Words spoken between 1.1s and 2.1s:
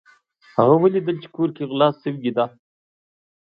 چې کور کې غلا